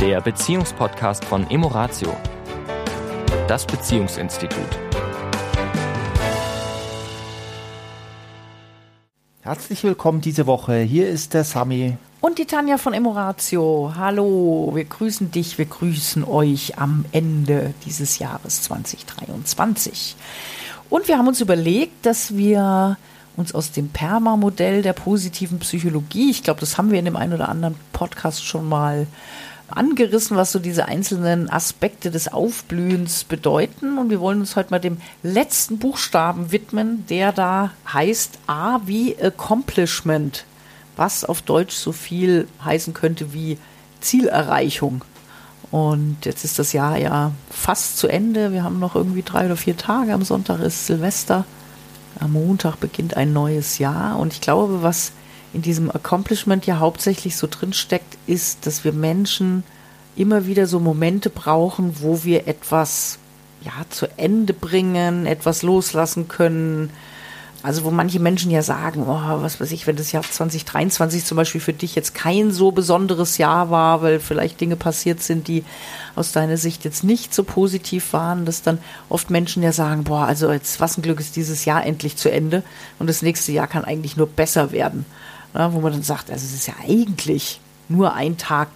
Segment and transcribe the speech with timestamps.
[0.00, 2.16] der Beziehungspodcast von Emoratio,
[3.46, 4.64] das Beziehungsinstitut.
[9.42, 10.78] Herzlich willkommen diese Woche.
[10.78, 11.98] Hier ist der Sami.
[12.22, 13.92] Und die Tanja von Emoratio.
[13.94, 20.16] Hallo, wir grüßen dich, wir grüßen euch am Ende dieses Jahres 2023.
[20.88, 22.96] Und wir haben uns überlegt, dass wir
[23.36, 27.34] uns aus dem PERMA-Modell der positiven Psychologie, ich glaube, das haben wir in dem einen
[27.34, 29.06] oder anderen Podcast schon mal
[29.76, 33.98] angerissen, was so diese einzelnen Aspekte des Aufblühens bedeuten.
[33.98, 39.16] Und wir wollen uns heute mal dem letzten Buchstaben widmen, der da heißt A wie
[39.20, 40.44] Accomplishment,
[40.96, 43.58] was auf Deutsch so viel heißen könnte wie
[44.00, 45.04] Zielerreichung.
[45.70, 48.52] Und jetzt ist das Jahr ja fast zu Ende.
[48.52, 50.12] Wir haben noch irgendwie drei oder vier Tage.
[50.12, 51.44] Am Sonntag ist Silvester.
[52.18, 54.18] Am Montag beginnt ein neues Jahr.
[54.18, 55.12] Und ich glaube, was
[55.52, 59.64] in diesem Accomplishment ja hauptsächlich so drinsteckt, ist, dass wir Menschen
[60.16, 63.18] immer wieder so Momente brauchen, wo wir etwas
[63.62, 66.90] ja, zu Ende bringen, etwas loslassen können.
[67.62, 71.36] Also wo manche Menschen ja sagen, oh, was weiß ich, wenn das Jahr 2023 zum
[71.36, 75.64] Beispiel für dich jetzt kein so besonderes Jahr war, weil vielleicht Dinge passiert sind, die
[76.16, 78.78] aus deiner Sicht jetzt nicht so positiv waren, dass dann
[79.10, 82.32] oft Menschen ja sagen, boah, also jetzt was ein Glück ist dieses Jahr endlich zu
[82.32, 82.62] Ende
[82.98, 85.04] und das nächste Jahr kann eigentlich nur besser werden
[85.54, 88.68] ne, wo man dann sagt, also es ist ja eigentlich nur ein Tag,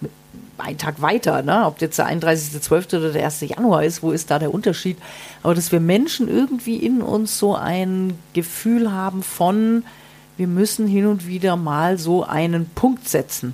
[0.57, 1.65] ein Tag weiter, ne?
[1.65, 2.97] ob jetzt der 31.12.
[2.97, 3.41] oder der 1.
[3.41, 4.97] Januar ist, wo ist da der Unterschied?
[5.43, 9.83] Aber dass wir Menschen irgendwie in uns so ein Gefühl haben von,
[10.37, 13.53] wir müssen hin und wieder mal so einen Punkt setzen.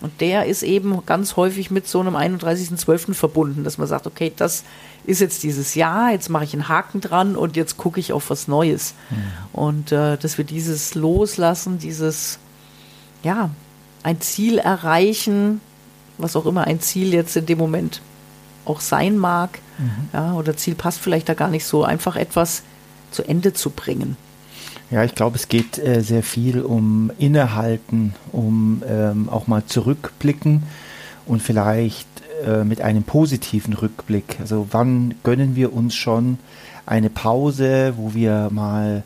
[0.00, 3.12] Und der ist eben ganz häufig mit so einem 31.12.
[3.12, 4.64] verbunden, dass man sagt, okay, das
[5.04, 8.30] ist jetzt dieses Jahr, jetzt mache ich einen Haken dran und jetzt gucke ich auf
[8.30, 8.94] was Neues.
[9.10, 9.16] Mhm.
[9.52, 12.38] Und äh, dass wir dieses Loslassen, dieses
[13.22, 13.50] ja,
[14.02, 15.60] ein Ziel erreichen,
[16.18, 18.00] was auch immer ein Ziel jetzt in dem Moment
[18.64, 20.08] auch sein mag, mhm.
[20.12, 22.62] ja, oder Ziel passt vielleicht da gar nicht so, einfach etwas
[23.10, 24.16] zu Ende zu bringen.
[24.90, 30.64] Ja, ich glaube, es geht äh, sehr viel um Innehalten, um ähm, auch mal zurückblicken
[31.26, 32.08] und vielleicht
[32.44, 34.38] äh, mit einem positiven Rückblick.
[34.40, 36.38] Also wann gönnen wir uns schon
[36.86, 39.04] eine Pause, wo wir mal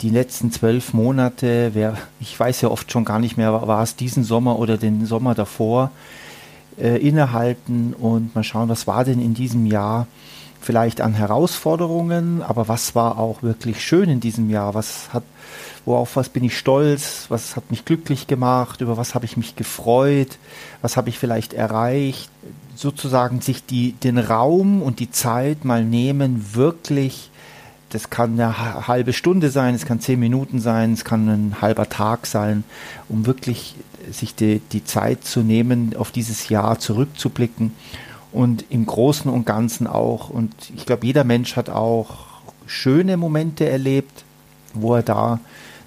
[0.00, 3.96] die letzten zwölf Monate, wer, ich weiß ja oft schon gar nicht mehr, war es
[3.96, 5.90] diesen Sommer oder den Sommer davor,
[6.78, 10.06] äh, innehalten und mal schauen, was war denn in diesem Jahr
[10.60, 15.24] vielleicht an Herausforderungen, aber was war auch wirklich schön in diesem Jahr, was hat,
[15.84, 19.56] worauf was bin ich stolz, was hat mich glücklich gemacht, über was habe ich mich
[19.56, 20.38] gefreut,
[20.80, 22.30] was habe ich vielleicht erreicht,
[22.76, 27.31] sozusagen sich die, den Raum und die Zeit mal nehmen, wirklich
[27.92, 31.88] das kann eine halbe Stunde sein, es kann zehn Minuten sein, es kann ein halber
[31.90, 32.64] Tag sein,
[33.08, 33.76] um wirklich
[34.10, 37.72] sich die, die Zeit zu nehmen, auf dieses Jahr zurückzublicken
[38.32, 40.30] und im Großen und Ganzen auch.
[40.30, 42.26] Und ich glaube, jeder Mensch hat auch
[42.66, 44.24] schöne Momente erlebt,
[44.72, 45.38] wo er da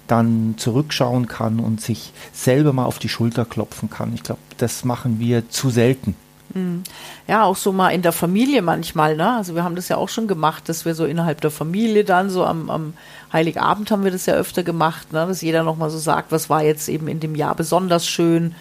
[0.06, 4.14] dann zurückschauen kann und sich selber mal auf die Schulter klopfen kann.
[4.14, 6.14] Ich glaube, das machen wir zu selten.
[6.56, 6.82] Hm.
[7.28, 9.36] Ja, auch so mal in der Familie manchmal, ne?
[9.36, 12.30] Also wir haben das ja auch schon gemacht, dass wir so innerhalb der Familie dann
[12.30, 12.94] so am, am
[13.30, 15.26] Heiligabend haben wir das ja öfter gemacht, ne?
[15.26, 18.54] Dass jeder nochmal so sagt, was war jetzt eben in dem Jahr besonders schön,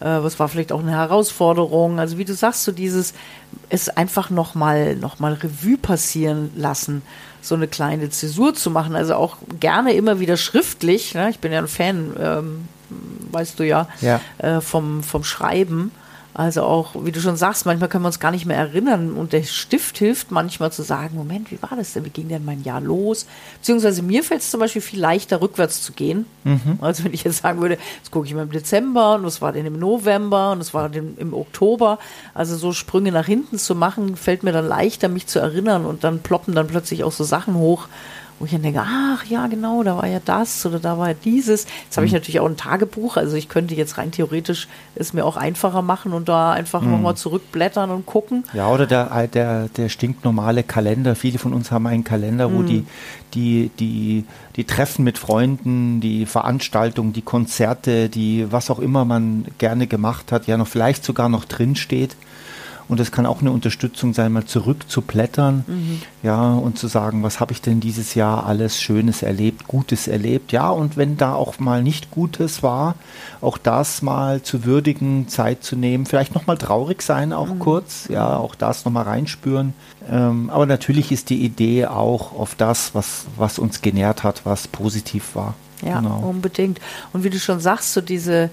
[0.00, 1.98] äh, was war vielleicht auch eine Herausforderung.
[1.98, 3.14] Also wie du sagst, so dieses,
[3.70, 7.00] es einfach nochmal noch mal Revue passieren lassen,
[7.40, 8.94] so eine kleine Zäsur zu machen.
[8.94, 11.30] Also auch gerne immer wieder schriftlich, ne?
[11.30, 12.68] Ich bin ja ein Fan, ähm,
[13.32, 14.20] weißt du ja, ja.
[14.36, 15.92] Äh, vom, vom Schreiben.
[16.38, 19.32] Also auch, wie du schon sagst, manchmal können wir uns gar nicht mehr erinnern und
[19.32, 22.04] der Stift hilft manchmal zu sagen, Moment, wie war das denn?
[22.04, 23.26] Wie ging denn mein Jahr los?
[23.56, 26.26] Beziehungsweise mir fällt es zum Beispiel viel leichter, rückwärts zu gehen.
[26.44, 26.78] Mhm.
[26.80, 29.50] Also wenn ich jetzt sagen würde, jetzt gucke ich mal im Dezember und was war
[29.50, 31.98] denn im November und was war denn im Oktober.
[32.34, 36.04] Also so Sprünge nach hinten zu machen, fällt mir dann leichter, mich zu erinnern und
[36.04, 37.88] dann ploppen dann plötzlich auch so Sachen hoch,
[38.38, 41.14] wo ich dann denke, ach ja, genau, da war ja das oder da war ja
[41.14, 41.66] dieses.
[41.84, 42.18] Jetzt habe ich mhm.
[42.18, 46.12] natürlich auch ein Tagebuch, also ich könnte jetzt rein theoretisch es mir auch einfacher machen
[46.12, 46.92] und da einfach mhm.
[46.92, 48.44] nochmal zurückblättern und gucken.
[48.52, 51.16] Ja, oder der, der, der stinknormale Kalender.
[51.16, 52.66] Viele von uns haben einen Kalender, wo mhm.
[52.66, 52.86] die,
[53.34, 54.24] die, die,
[54.56, 60.32] die Treffen mit Freunden, die Veranstaltungen, die Konzerte, die was auch immer man gerne gemacht
[60.32, 62.16] hat, ja noch vielleicht sogar noch drin steht.
[62.88, 66.02] Und es kann auch eine Unterstützung sein, mal zurückzublättern, mhm.
[66.22, 70.52] ja, und zu sagen, was habe ich denn dieses Jahr alles Schönes erlebt, Gutes erlebt,
[70.52, 72.94] ja, und wenn da auch mal nicht Gutes war,
[73.42, 77.58] auch das mal zu würdigen, Zeit zu nehmen, vielleicht nochmal traurig sein, auch mhm.
[77.58, 79.74] kurz, ja, auch das nochmal reinspüren.
[80.10, 84.66] Ähm, aber natürlich ist die Idee auch auf das, was, was uns genährt hat, was
[84.66, 85.54] positiv war.
[85.82, 86.20] Ja, genau.
[86.20, 86.80] unbedingt.
[87.12, 88.50] Und wie du schon sagst, so diese,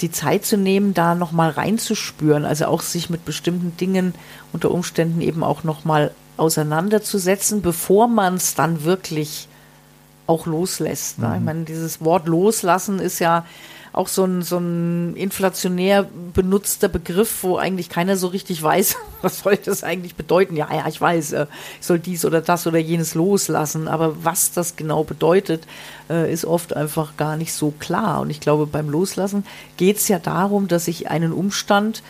[0.00, 4.14] die Zeit zu nehmen, da nochmal reinzuspüren, also auch sich mit bestimmten Dingen
[4.52, 9.48] unter Umständen eben auch nochmal auseinanderzusetzen, bevor man es dann wirklich
[10.26, 11.18] auch loslässt.
[11.18, 11.28] Ne?
[11.28, 11.34] Mhm.
[11.34, 13.46] Ich meine, dieses Wort loslassen ist ja
[13.96, 19.40] auch so ein, so ein inflationär benutzter Begriff, wo eigentlich keiner so richtig weiß, was
[19.40, 20.54] soll das eigentlich bedeuten.
[20.54, 21.46] Ja, ja, ich weiß, äh,
[21.80, 25.66] ich soll dies oder das oder jenes loslassen, aber was das genau bedeutet,
[26.10, 28.20] äh, ist oft einfach gar nicht so klar.
[28.20, 29.46] Und ich glaube, beim Loslassen
[29.78, 32.02] geht es ja darum, dass ich einen Umstand,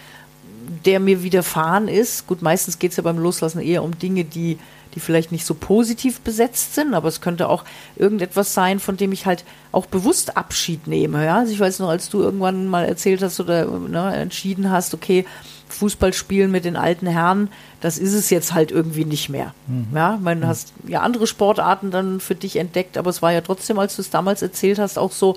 [0.84, 4.58] der mir widerfahren ist, gut, meistens geht es ja beim Loslassen eher um Dinge, die
[4.96, 7.64] die vielleicht nicht so positiv besetzt sind, aber es könnte auch
[7.96, 11.24] irgendetwas sein, von dem ich halt auch bewusst Abschied nehme.
[11.24, 11.36] Ja?
[11.36, 15.26] Also ich weiß noch, als du irgendwann mal erzählt hast oder ne, entschieden hast, okay,
[15.68, 17.50] Fußball spielen mit den alten Herren,
[17.80, 19.52] das ist es jetzt halt irgendwie nicht mehr.
[19.66, 19.88] Mhm.
[19.94, 20.46] Ja, man mhm.
[20.46, 24.02] hast ja andere Sportarten dann für dich entdeckt, aber es war ja trotzdem, als du
[24.02, 25.36] es damals erzählt hast, auch so,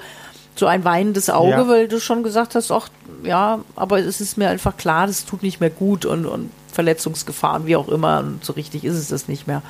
[0.56, 1.68] so ein weinendes Auge, ja.
[1.68, 2.90] weil du schon gesagt hast, ach
[3.24, 7.66] ja, aber es ist mir einfach klar, das tut nicht mehr gut und, und Verletzungsgefahren,
[7.66, 9.62] wie auch immer, und so richtig ist es das nicht mehr.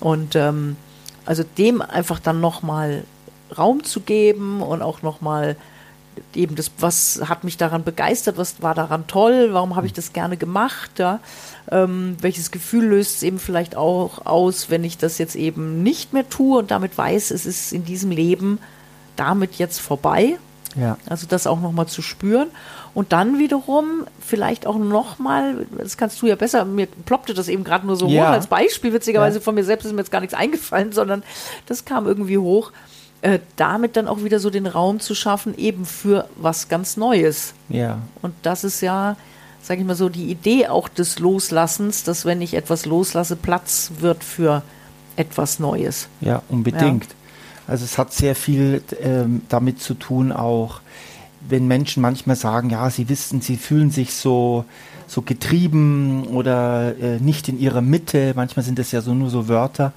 [0.00, 0.76] Und ähm,
[1.24, 3.04] also dem einfach dann nochmal
[3.56, 5.56] Raum zu geben und auch nochmal
[6.34, 10.12] eben das, was hat mich daran begeistert, was war daran toll, warum habe ich das
[10.12, 11.20] gerne gemacht, ja?
[11.70, 16.12] ähm, welches Gefühl löst es eben vielleicht auch aus, wenn ich das jetzt eben nicht
[16.12, 18.58] mehr tue und damit weiß, es ist in diesem Leben
[19.16, 20.38] damit jetzt vorbei.
[20.76, 20.96] Ja.
[21.06, 22.48] Also das auch nochmal zu spüren.
[22.94, 27.64] Und dann wiederum vielleicht auch nochmal, das kannst du ja besser, mir ploppte das eben
[27.64, 28.26] gerade nur so ja.
[28.26, 29.42] hoch als Beispiel, witzigerweise ja.
[29.42, 31.22] von mir selbst ist mir jetzt gar nichts eingefallen, sondern
[31.66, 32.72] das kam irgendwie hoch,
[33.22, 37.54] äh, damit dann auch wieder so den Raum zu schaffen, eben für was ganz Neues.
[37.68, 37.98] Ja.
[38.20, 39.16] Und das ist ja,
[39.62, 43.92] sage ich mal so, die Idee auch des Loslassens, dass wenn ich etwas loslasse, Platz
[44.00, 44.62] wird für
[45.16, 46.08] etwas Neues.
[46.20, 47.04] Ja, unbedingt.
[47.04, 47.10] Ja.
[47.66, 50.80] Also es hat sehr viel ähm, damit zu tun, auch
[51.48, 54.64] wenn Menschen manchmal sagen, ja, sie wissen, sie fühlen sich so,
[55.06, 58.32] so getrieben oder äh, nicht in ihrer Mitte.
[58.36, 59.92] Manchmal sind das ja so nur so Wörter.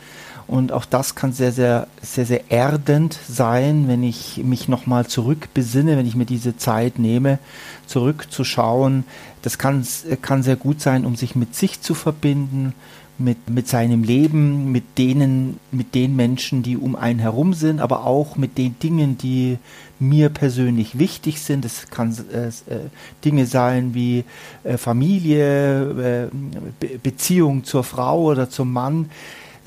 [0.47, 5.97] Und auch das kann sehr, sehr, sehr, sehr erdend sein, wenn ich mich nochmal zurückbesinne,
[5.97, 7.39] wenn ich mir diese Zeit nehme,
[7.87, 9.05] zurückzuschauen.
[9.41, 9.85] Das kann,
[10.21, 12.73] kann sehr gut sein, um sich mit sich zu verbinden,
[13.17, 18.05] mit, mit seinem Leben, mit denen, mit den Menschen, die um einen herum sind, aber
[18.05, 19.57] auch mit den Dingen, die
[19.99, 21.63] mir persönlich wichtig sind.
[21.63, 22.89] Es kann äh, äh,
[23.23, 24.25] Dinge sein wie
[24.63, 26.35] äh, Familie, äh,
[26.79, 29.09] Be Beziehung zur Frau oder zum Mann.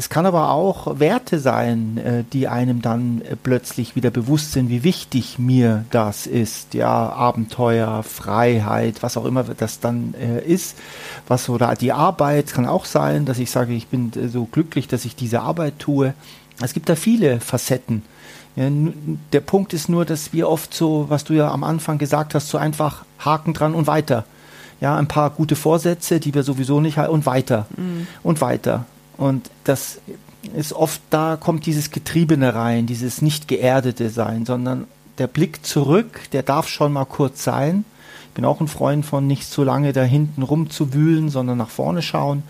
[0.00, 4.70] Es kann aber auch Werte sein, äh, die einem dann äh, plötzlich wieder bewusst sind,
[4.70, 6.72] wie wichtig mir das ist.
[6.74, 10.78] Ja, Abenteuer, Freiheit, was auch immer das dann äh, ist.
[11.26, 15.04] Was oder die Arbeit kann auch sein, dass ich sage, ich bin so glücklich, dass
[15.04, 16.14] ich diese Arbeit tue.
[16.62, 18.04] Es gibt da viele Facetten.
[18.54, 18.70] Ja,
[19.32, 22.50] der Punkt ist nur, dass wir oft so, was du ja am Anfang gesagt hast,
[22.50, 24.24] so einfach Haken dran und weiter.
[24.80, 28.06] Ja, ein paar gute Vorsätze, die wir sowieso nicht haben und weiter mhm.
[28.22, 28.86] und weiter.
[29.19, 30.00] Und das
[30.55, 34.87] ist oft, da kommt dieses Getriebene rein, dieses nicht geerdete Sein, sondern
[35.19, 37.85] der Blick zurück, der darf schon mal kurz sein.
[38.29, 42.03] Ich bin auch ein Freund von nicht so lange da hinten rumzuwühlen, sondern nach vorne
[42.03, 42.44] schauen,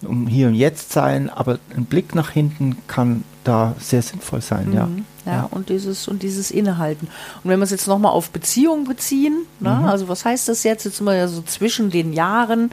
[0.00, 1.28] um hier und jetzt sein.
[1.28, 4.74] Aber ein Blick nach hinten kann da sehr sinnvoll sein, mhm.
[4.74, 4.88] ja.
[5.28, 7.06] Ja, ja, und dieses und dieses Innehalten.
[7.44, 9.84] Und wenn wir es jetzt nochmal auf Beziehungen beziehen, ne, mhm.
[9.84, 10.84] also was heißt das jetzt?
[10.84, 12.70] Jetzt sind wir ja so zwischen den Jahren,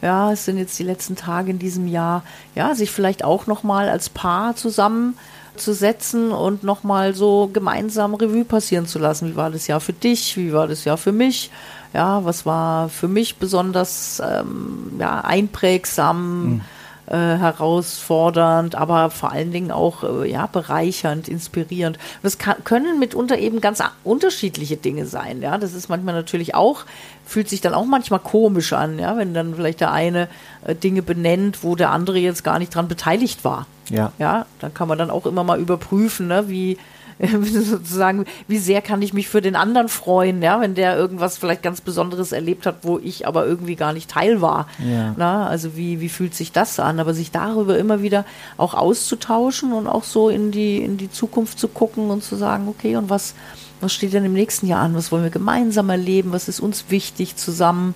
[0.00, 2.22] ja, es sind jetzt die letzten Tage in diesem Jahr,
[2.54, 8.98] ja, sich vielleicht auch nochmal als Paar zusammenzusetzen und nochmal so gemeinsam Revue passieren zu
[8.98, 9.32] lassen.
[9.32, 10.38] Wie war das Jahr für dich?
[10.38, 11.50] Wie war das Jahr für mich?
[11.92, 16.52] Ja, was war für mich besonders ähm, ja, einprägsam?
[16.52, 16.60] Mhm
[17.08, 21.96] äh, herausfordernd, aber vor allen Dingen auch äh, ja, bereichernd, inspirierend.
[21.96, 25.42] Und das kann, können mitunter eben ganz unterschiedliche Dinge sein.
[25.42, 26.84] Ja, das ist manchmal natürlich auch
[27.28, 30.28] fühlt sich dann auch manchmal komisch an, ja, wenn dann vielleicht der eine
[30.64, 33.66] äh, Dinge benennt, wo der andere jetzt gar nicht dran beteiligt war.
[33.90, 34.12] Ja.
[34.18, 36.78] Ja, dann kann man dann auch immer mal überprüfen, ne, wie
[37.42, 41.62] sozusagen, wie sehr kann ich mich für den anderen freuen, ja, wenn der irgendwas vielleicht
[41.62, 44.68] ganz Besonderes erlebt hat, wo ich aber irgendwie gar nicht Teil war.
[44.78, 45.14] Ja.
[45.16, 47.00] Na, also wie, wie fühlt sich das an?
[47.00, 48.24] Aber sich darüber immer wieder
[48.56, 52.68] auch auszutauschen und auch so in die, in die Zukunft zu gucken und zu sagen,
[52.68, 53.34] okay, und was,
[53.80, 54.94] was steht denn im nächsten Jahr an?
[54.94, 56.32] Was wollen wir gemeinsam erleben?
[56.32, 57.94] Was ist uns wichtig zusammen?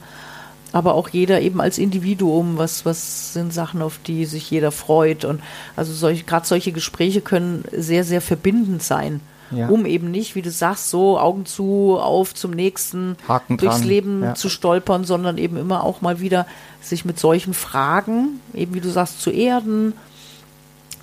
[0.73, 5.25] Aber auch jeder eben als Individuum, was, was sind Sachen, auf die sich jeder freut.
[5.25, 5.43] Und
[5.76, 9.21] also solch, gerade solche Gespräche können sehr, sehr verbindend sein.
[9.50, 9.69] Ja.
[9.69, 13.88] Um eben nicht, wie du sagst, so Augen zu, auf zum nächsten, Haken durchs dran.
[13.88, 14.35] Leben ja.
[14.35, 16.47] zu stolpern, sondern eben immer auch mal wieder
[16.81, 19.93] sich mit solchen Fragen, eben wie du sagst, zu erden,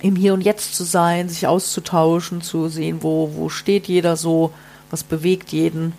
[0.00, 4.52] im Hier und Jetzt zu sein, sich auszutauschen, zu sehen, wo, wo steht jeder so,
[4.90, 5.92] was bewegt jeden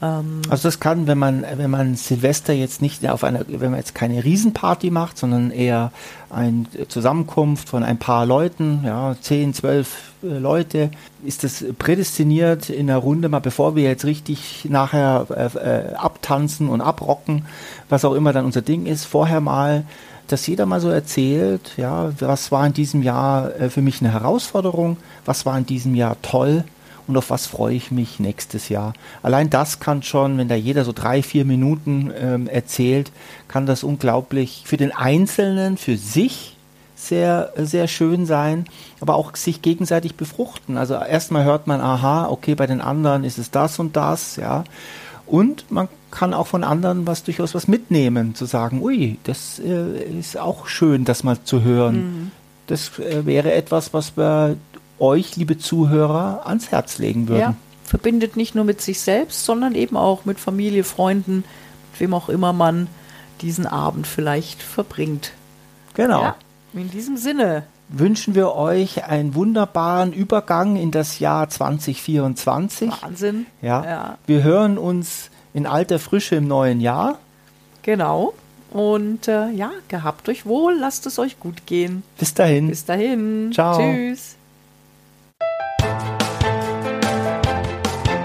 [0.00, 3.94] also das kann, wenn man, wenn man Silvester jetzt nicht auf einer, wenn man jetzt
[3.94, 5.92] keine Riesenparty macht, sondern eher
[6.30, 10.90] eine Zusammenkunft von ein paar Leuten, ja, zehn, zwölf äh, Leute,
[11.24, 16.68] ist das prädestiniert in der Runde mal, bevor wir jetzt richtig nachher äh, äh, abtanzen
[16.68, 17.44] und abrocken,
[17.88, 19.84] was auch immer dann unser Ding ist, vorher mal
[20.28, 24.12] dass jeder mal so erzählt, ja, was war in diesem Jahr äh, für mich eine
[24.12, 24.96] Herausforderung,
[25.26, 26.64] was war in diesem Jahr toll
[27.12, 28.94] und auf was freue ich mich nächstes Jahr.
[29.22, 33.12] Allein das kann schon, wenn da jeder so drei, vier Minuten ähm, erzählt,
[33.48, 36.56] kann das unglaublich für den Einzelnen, für sich
[36.96, 38.64] sehr, sehr schön sein,
[39.00, 40.78] aber auch sich gegenseitig befruchten.
[40.78, 44.64] Also erstmal hört man, aha, okay, bei den anderen ist es das und das, ja.
[45.26, 50.18] Und man kann auch von anderen was durchaus was mitnehmen, zu sagen, ui, das äh,
[50.18, 51.96] ist auch schön, das mal zu hören.
[51.96, 52.30] Mhm.
[52.68, 54.56] Das äh, wäre etwas, was wir
[55.02, 57.40] euch, liebe Zuhörer, ans Herz legen würden.
[57.40, 57.54] Ja,
[57.84, 61.44] verbindet nicht nur mit sich selbst, sondern eben auch mit Familie, Freunden,
[61.92, 62.86] mit wem auch immer man
[63.42, 65.32] diesen Abend vielleicht verbringt.
[65.94, 66.22] Genau.
[66.22, 66.36] Ja,
[66.72, 72.90] in diesem Sinne wünschen wir euch einen wunderbaren Übergang in das Jahr 2024.
[73.02, 73.46] Wahnsinn.
[73.60, 73.84] Ja.
[73.84, 74.18] ja.
[74.26, 77.18] Wir hören uns in alter Frische im neuen Jahr.
[77.82, 78.32] Genau.
[78.70, 82.02] Und äh, ja, gehabt euch wohl, lasst es euch gut gehen.
[82.18, 82.68] Bis dahin.
[82.68, 83.50] Bis dahin.
[83.52, 83.78] Ciao.
[83.78, 84.36] Tschüss.